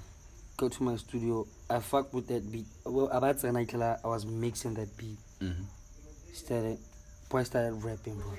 [0.58, 1.46] Go to my studio.
[1.70, 2.66] I fuck with that beat.
[2.84, 5.18] Well, about the night I was mixing that beat.
[5.40, 5.64] Mm-hmm.
[6.34, 6.78] Started,
[7.30, 8.32] boy started rapping, bro.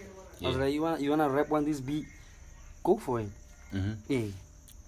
[0.45, 2.07] I was like, you want you wanna rap on this beat?
[2.85, 3.29] Go for it.
[3.75, 3.93] Mm-hmm.
[4.13, 4.27] Yeah.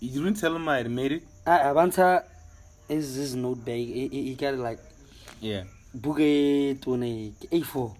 [0.00, 1.22] You didn't tell him I had made it?
[1.46, 2.24] I Avanta
[2.88, 3.86] is this note bag.
[3.86, 4.78] He, he, he got it like
[5.40, 5.64] Yeah.
[5.94, 7.94] bouquet to a A4.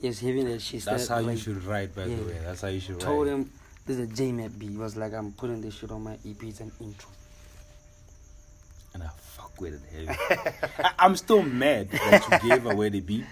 [0.00, 0.84] Yes, having that shit.
[0.84, 2.16] That's how you should write, by Yeah.
[2.16, 2.38] the way.
[2.44, 3.32] That's how you should Told write.
[3.32, 3.50] Told him
[3.86, 4.70] this is a J Mab beat.
[4.70, 6.42] He was like, I'm putting this shit on my EP.
[6.42, 7.10] It's an intro.
[8.94, 10.18] And I fuck with it heavy.
[10.84, 13.24] I, I'm still mad that you gave away the beat.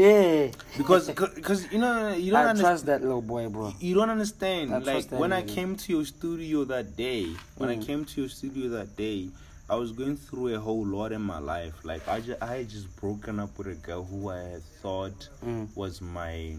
[0.00, 0.50] Yeah.
[0.78, 2.70] Because, because you know, you don't I understand.
[2.72, 3.74] trust that little boy, bro.
[3.80, 4.72] You don't understand.
[4.74, 7.86] I like when I came to your studio that day, when I Mm.
[7.86, 9.28] came to your studio that day,
[9.68, 11.74] I was going through a whole lot in my life.
[11.84, 15.68] Like I just, I had just broken up with a girl who I thought Mm.
[15.76, 16.56] was my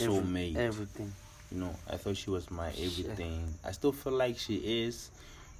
[0.00, 0.56] Every- soulmate.
[0.56, 1.12] Everything.
[1.50, 3.52] you know, I thought she was my everything.
[3.62, 5.10] I still feel like she is,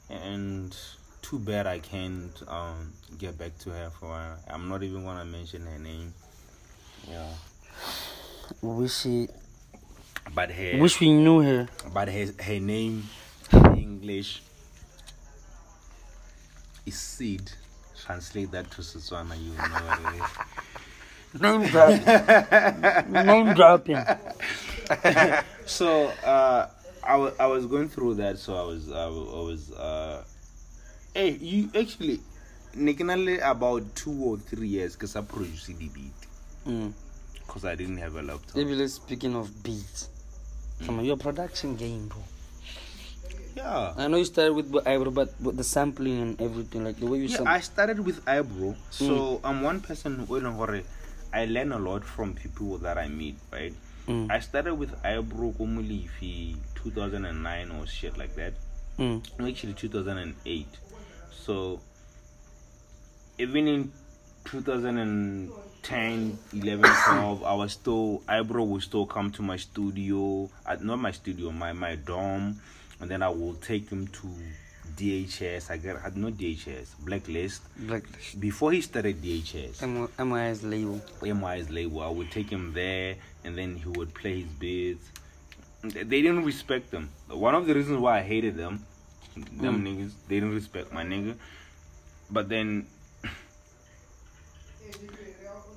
[0.09, 0.75] and
[1.21, 4.09] too bad I can't um get back to her for.
[4.09, 4.39] her.
[4.49, 6.15] I'm not even gonna mention her name.
[7.09, 7.27] Yeah,
[8.63, 9.29] Wish she,
[10.35, 11.69] but her, wish we knew her.
[11.93, 13.05] but her her name
[13.53, 14.43] in English
[16.87, 17.51] is Seed.
[18.05, 21.41] Translate that to Setswana, you know what it is.
[21.41, 23.13] Name dropping.
[23.27, 23.99] Name dropping.
[25.67, 26.69] so uh
[27.05, 30.25] I wa- I was going through that so i was i, wa- I was uh
[31.15, 32.21] hey you actually
[32.77, 36.13] nikinale about two or three years because i produced the beat
[36.67, 36.93] Mm.
[37.47, 40.09] because i didn't have a laptop Even speaking of beats,
[40.87, 42.23] come on, your production game, bro.
[43.57, 47.07] yeah I know you started with Ibro, but with the sampling and everything, like the
[47.07, 50.85] way you yeah sam- i started with Ibro so i'm one person who don't worry
[51.35, 53.75] i learn a lot from people that i meet right
[54.09, 54.31] Mm.
[54.33, 58.53] i started with Ibro komulifi 2009 or shit like that
[58.99, 59.23] Mm.
[59.49, 60.67] actually 2008
[61.31, 61.81] so
[63.39, 63.93] even in
[65.83, 70.99] 2010 11 12 i was still Ibro would still come to my studio uh, not
[70.99, 72.61] my studio my my dorm
[73.01, 74.29] and then i will take him to
[74.97, 78.39] dhs i got had no dhs blacklist Blacklist.
[78.41, 81.01] before he started dhs M- MOI's label.
[81.23, 82.01] MOI's label.
[82.03, 85.11] I would take him there, and then he would play his beats.
[85.83, 87.09] They they didn't respect them.
[87.29, 88.85] One of the reasons why I hated them,
[89.37, 91.35] them niggas, they didn't respect my nigga.
[92.31, 92.87] But then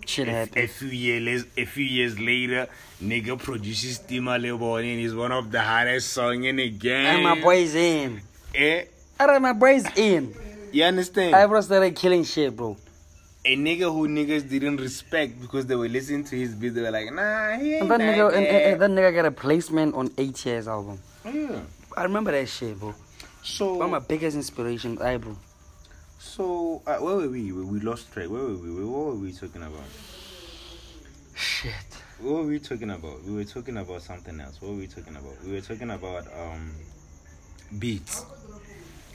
[0.08, 2.68] Shit a, a few years, a few years later,
[3.02, 7.06] nigga produces Tima Lebon, and he's one of the hottest song in the game.
[7.06, 8.22] And my boys in.
[8.54, 8.86] Eh?
[9.20, 10.34] Alright, my boys in.
[10.72, 11.34] You understand?
[11.34, 12.78] Ibro started killing shit, bro.
[13.46, 16.70] a nigga who niggas didn't respect because they were listening to his beat.
[16.70, 18.84] They were like, nah, he ain't And that like nigga, and, and- that.
[18.86, 21.00] and that nigga got a placement on ATS album.
[21.26, 21.60] Yeah.
[21.96, 22.94] I remember that shit, bro.
[23.44, 25.36] So One of my biggest inspirations, Ibro.
[26.26, 27.52] So uh, where were we?
[27.52, 28.30] We lost track.
[28.30, 28.84] Where were we?
[28.84, 29.88] What were we talking about?
[31.36, 31.72] Shit.
[32.20, 33.24] What were we talking about?
[33.24, 34.60] We were talking about something else.
[34.62, 35.34] What were we talking about?
[35.46, 36.72] We were talking about um
[37.80, 38.26] beats.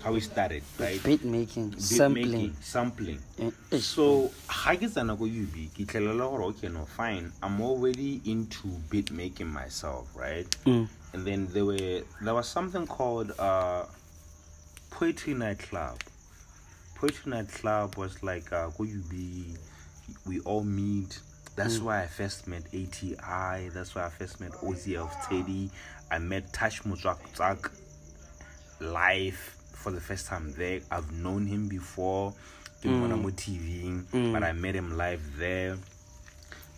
[0.02, 1.02] How we started, right?
[1.04, 2.30] Beat making, Beat sampling.
[2.30, 3.18] making, sampling.
[3.38, 8.68] Eh, eh, So tsena go UB ke tlelela gore okay no fine I'm already into
[8.88, 10.88] beat making myself right Mm.
[11.12, 13.84] and then there were there was something called uh
[14.90, 15.98] Poetry Night Club
[17.00, 19.56] Poetry Night Club was like uh you be.
[20.26, 21.20] we all meet
[21.56, 25.70] that's why I first met ATI that's why I first met OZF Teddy
[26.10, 27.70] I met Tash Muzak
[28.80, 30.80] live for the first time there.
[30.90, 32.34] I've known him before,
[32.82, 33.32] been on mm.
[33.32, 35.78] TV, but I met him live there.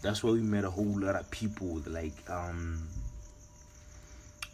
[0.03, 2.89] That's where we met a whole lot of people like um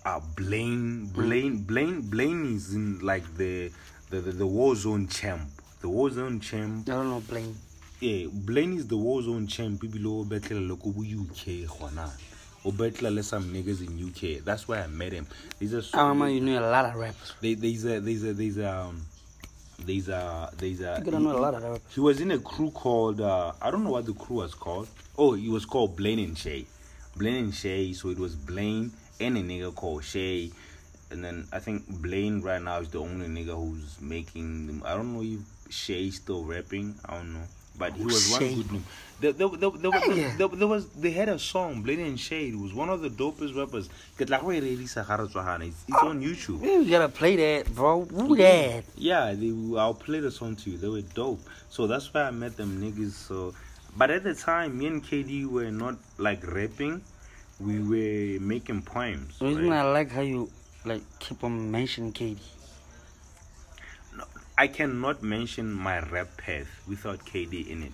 [0.05, 3.71] uh Blaine Blaine Blaine Blaine is in like the
[4.11, 5.51] the, the, the war zone champ.
[5.81, 7.55] The war zone champ I don't know, Blaine.
[8.01, 11.45] yeah blaine is the war zone champ ebile o betlela le ko bo uk
[11.79, 12.09] gona
[12.65, 15.27] o betlela le some niggas in uk that's where i met him
[15.59, 17.33] there's a I remember you knew a lot of rappers.
[17.41, 19.03] there- there's a there's a there's a um,
[19.85, 21.81] there's a there's a know a lot of rappers.
[21.95, 24.89] he was in a crew called uh, I don't know what the crew was called.
[25.17, 26.67] Oh, it was called Blaine and Shay.
[27.17, 27.93] Blaine and Shay.
[27.93, 30.51] So it was Blaine and a nigga called Shay.
[31.11, 34.83] And then I think Blaine right now is the only nigga who's making them.
[34.85, 36.95] I don't know if Shay still rapping.
[37.05, 37.45] I don't know.
[37.79, 38.55] But he oh, was one Shay.
[38.57, 38.85] good name.
[39.21, 40.33] There, there, there, there, was- Hey.
[40.37, 42.49] there, there was they had a song Blaine and Shay.
[42.49, 43.89] It was one of the dopest rappers.
[44.17, 46.65] Get like where release a It's, it's on YouTube.
[46.65, 48.05] Yeah, You gotta play that, bro.
[48.05, 48.85] Who that?
[48.97, 50.79] Yeah, they, I'll play the song to you.
[50.79, 51.41] They were dope.
[51.71, 53.13] So that's why I met them niggas.
[53.13, 53.55] So,
[53.97, 57.03] but at the time, me and KD were not like rapping.
[57.61, 59.39] We were making poems.
[59.41, 59.81] The reason right?
[59.81, 60.49] I like how you
[60.85, 62.39] like keep on mentioning KD.
[64.59, 67.93] I cannot mention my rap path without KD in it.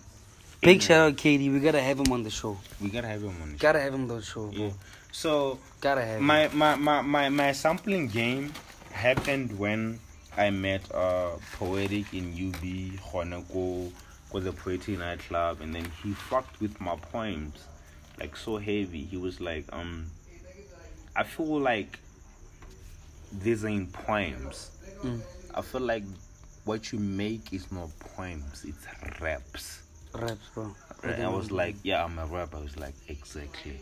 [0.63, 1.53] Big shout out KD.
[1.53, 2.57] We gotta have him on the show.
[2.81, 3.53] We gotta have him on.
[3.53, 3.63] the show.
[3.63, 4.65] Gotta have him on the show, bro.
[4.65, 4.71] Yeah.
[5.13, 6.25] So Gotta have him.
[6.25, 8.53] my, my my my my sampling game
[8.91, 10.01] happened when
[10.37, 12.63] I met uh poetic in UB
[13.13, 13.93] Honeko
[14.33, 17.67] was a poetry nightclub and then he fucked with my poems
[18.19, 20.07] like so heavy he was like um
[21.15, 21.99] I feel like
[23.33, 24.71] these ain't poems
[25.03, 25.21] Mm.
[25.55, 26.03] I feel like
[26.65, 28.87] what you make is not poems it's
[29.21, 29.81] raps
[30.15, 30.75] Raps, bro.
[31.03, 32.59] Right, I was like, yeah, I'm a rapper.
[32.59, 33.81] I was like, exactly.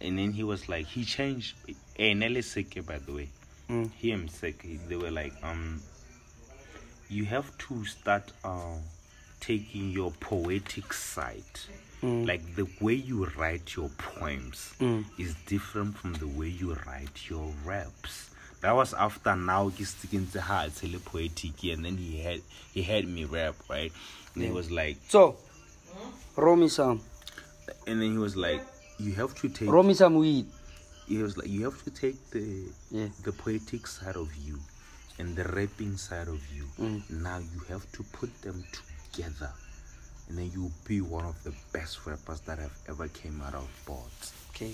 [0.00, 1.54] And then he was like, he changed.
[1.96, 3.28] Eh, Nelly Seke, by the way.
[3.70, 3.92] Mm.
[3.92, 5.80] He himself, he- they were like, um,
[7.08, 8.74] you have to start uh,
[9.38, 11.44] taking your poetic side.
[12.02, 14.74] Like the way you write your poems
[15.18, 18.30] is different from the way you write your raps.
[18.62, 22.40] That was after now he's sticking to her heart, tele poetic, and then he had
[22.72, 23.92] he had me rap right,
[24.34, 24.54] and he mm.
[24.54, 25.36] was like, So,
[26.36, 27.00] roll me some.
[27.86, 28.62] and then he was like,
[28.98, 30.46] you have to take Roll me some weed.
[31.06, 33.08] he was like you have to take the Yeah.
[33.24, 34.58] the poetic side of you
[35.18, 37.02] and the rapping side of you mm.
[37.10, 38.64] now you have to put them
[39.12, 39.52] together
[40.28, 43.68] and then you'll be one of the best rappers that have ever came out of
[43.86, 44.72] boards Okay.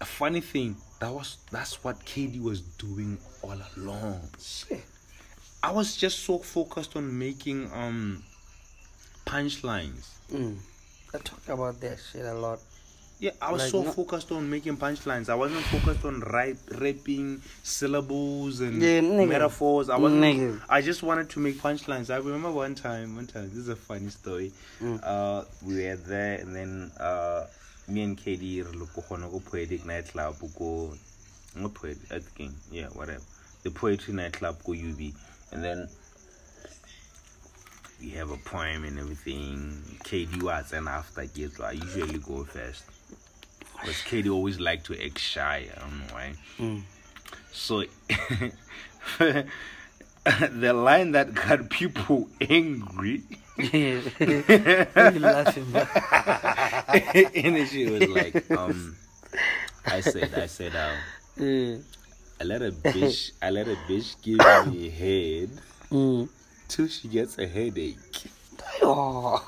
[0.00, 4.82] A funny thing that was that's what KD was doing all along Shit.
[5.62, 8.22] I was just so focused on making um
[9.24, 10.56] punchlines Mm.
[11.14, 12.58] I talk about that shit a lot.
[13.20, 15.28] Yeah, I was Like, so focused on making punchlines.
[15.30, 19.88] I wasn't focused on rap, rapping syllables and Yeah, metaphors.
[19.88, 20.22] I wasn't.
[20.22, 20.60] Nigga.
[20.68, 22.10] I just wanted to make punchlines.
[22.12, 23.16] I remember one time.
[23.16, 24.52] One time, this is a funny story.
[24.82, 25.00] Mm.
[25.02, 27.44] Uh, we were there, and then uh,
[27.88, 30.94] me and KD re lo ko ko poetic nightclub go,
[31.54, 33.22] not poetic, I think, yeah, whatever.
[33.62, 35.12] The poetry nightclub go UB,
[35.52, 35.88] and then
[38.00, 39.82] we have a poem and everything.
[40.04, 42.84] KD was and after gets I usually go first.
[43.80, 45.66] Because KD always like to act shy.
[45.74, 46.32] I don't know why.
[46.58, 46.82] Mm.
[47.52, 47.84] So
[50.50, 53.22] the line that got people angry
[53.56, 54.00] Yeah.
[54.92, 55.80] Why you laughing, bro?
[57.34, 58.96] and then she was like, um
[59.86, 60.92] I said, I said, uh,
[61.38, 61.76] Yeah.
[62.40, 65.50] I let a bitch I let a bitch give me head
[65.90, 66.28] Mm.
[66.68, 68.26] till she gets a headache.
[68.82, 69.38] Oh.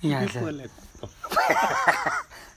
[0.00, 0.70] Yeah, People were that, like,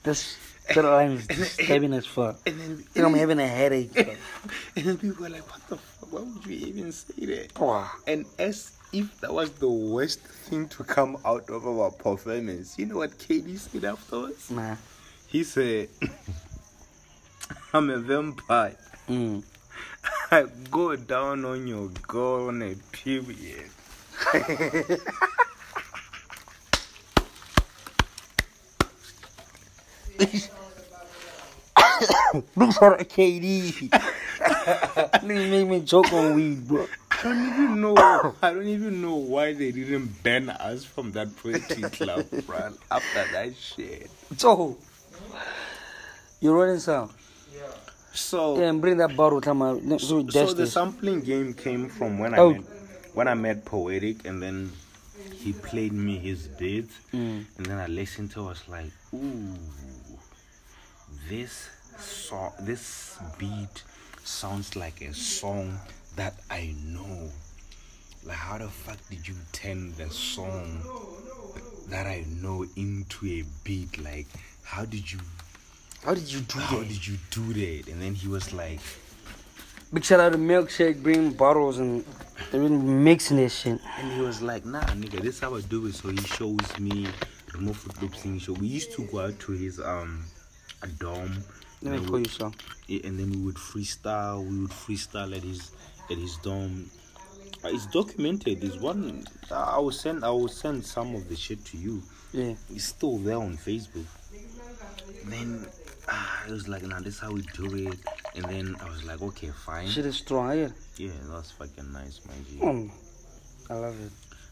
[0.03, 0.37] this
[0.73, 2.39] that line is disturbing as fuck.
[2.45, 3.91] and then I think I'm having a headache.
[3.97, 5.90] and then people are like, what the fuck?
[6.11, 7.57] Why would you even say that?
[7.57, 7.89] Wow.
[8.05, 12.85] And as if that was the worst thing to come out of our performance, you
[12.85, 14.51] know what KD said afterwards?
[14.51, 14.75] Nah.
[15.27, 15.87] He said,
[17.73, 18.75] I'm a vampire.
[19.07, 19.43] Mm.
[20.31, 23.69] I go down on your girl on a period.
[32.55, 34.10] Look for a KD.
[35.25, 36.87] Nigga make me choke on weed, bro.
[37.11, 37.95] I don't even know.
[38.41, 42.73] I don't even know why they didn't ban us from that poetry club, bro.
[42.89, 44.09] After that shit.
[44.37, 44.77] So,
[46.39, 47.09] you're rolling some?
[48.13, 49.39] So, Yeah, and bring that bottle.
[49.39, 49.99] Come on.
[49.99, 52.49] So so the sampling game came from when Oh.
[52.51, 52.63] I met
[53.13, 54.71] when I met Poetic, and then
[55.35, 57.45] he played me his beat, Mm.
[57.57, 58.41] and then I listened to.
[58.41, 59.55] it, I was like, ooh,
[61.29, 61.69] this
[61.99, 63.83] song, this beat
[64.23, 65.79] sounds like a song
[66.15, 67.29] that I know.
[68.23, 70.83] Like, how the fuck did you turn the song
[71.89, 73.97] that I know into a beat?
[74.03, 74.27] Like,
[74.63, 75.19] how did you?
[76.05, 76.87] How did you do How that?
[76.87, 77.87] did you do that?
[77.91, 78.79] And then he was like.
[79.93, 82.05] Big shout out to Milkshake, bring bottles and
[82.51, 83.77] been mixing this shit.
[83.99, 85.95] And he was like, nah, nigga, this how I do it.
[85.95, 87.07] So he shows me
[87.53, 88.53] remove foot loop singing show.
[88.53, 90.23] We used to go out to his um
[90.81, 91.43] a dorm.
[91.81, 92.53] Let me and pour you some.
[92.87, 94.47] yeah, and then we would freestyle.
[94.47, 95.71] We would freestyle at his
[96.09, 96.89] at his dorm.
[97.63, 98.63] Uh, it's documented.
[98.63, 99.25] It's one.
[99.51, 100.23] I will send.
[100.23, 102.03] I will send some of the shit to you.
[102.33, 102.53] Yeah.
[102.69, 104.05] It's still there on Facebook.
[105.25, 105.65] Then
[106.07, 107.99] ah, it was like, nah, this how we do it.
[108.35, 109.87] And then I was like, okay, fine.
[109.87, 110.69] Shit is strong, yeah.
[110.97, 112.57] Yeah, that's fucking nice, my G.
[112.59, 112.89] Mm.
[113.69, 114.11] I love it.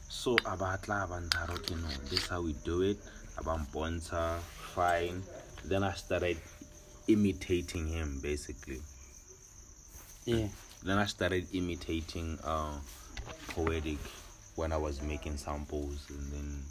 [0.10, 2.98] So abatla abantaro you know this how we do it
[3.38, 4.39] abamponta
[4.74, 5.22] fine
[5.65, 6.38] then I started
[7.10, 8.80] imitating him basically
[10.26, 10.48] Yeah.
[10.84, 12.78] then I started imitating uh
[13.50, 13.98] poetic
[14.56, 16.63] when I was making samples and then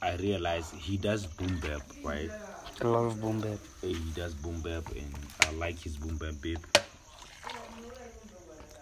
[0.00, 2.30] I realized he does boom bap right
[2.80, 3.58] A lot of boom bap.
[3.82, 5.12] he does boom bap and
[5.46, 6.58] I like his boom bap babe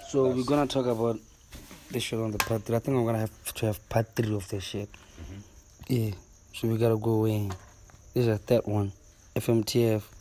[0.08, 1.18] So we're gonna talk about
[1.90, 2.76] this shit on the part three.
[2.76, 4.88] I think I'm gonna have to have part three of this shit.
[5.88, 6.10] Yeah.
[6.54, 7.48] So we gotta go in.
[8.14, 8.92] This is a third one.
[9.36, 10.15] FMTF.